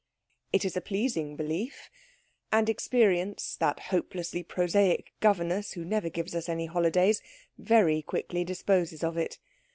It 0.51 0.65
is 0.65 0.75
a 0.75 0.81
pleasing 0.81 1.35
belief; 1.35 1.91
and 2.51 2.67
Experience, 2.69 3.55
that 3.57 3.79
hopelessly 3.93 4.41
prosaic 4.41 5.13
governess 5.19 5.73
who 5.73 5.85
never 5.85 6.09
gives 6.09 6.33
us 6.33 6.49
any 6.49 6.65
holidays, 6.65 7.21
very 7.59 8.01
quickly 8.01 8.43
disposes 8.43 9.03
of 9.03 9.15
it. 9.15 9.37